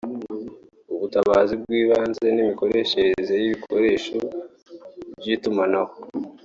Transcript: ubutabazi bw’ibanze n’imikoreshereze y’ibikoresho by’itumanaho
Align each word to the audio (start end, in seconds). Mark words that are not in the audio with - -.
ubutabazi 0.93 1.53
bw’ibanze 1.61 2.25
n’imikoreshereze 2.31 3.33
y’ibikoresho 3.43 4.17
by’itumanaho 5.19 5.95